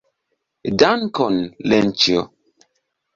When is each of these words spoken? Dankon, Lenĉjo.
Dankon, 0.83 1.37
Lenĉjo. 1.73 2.25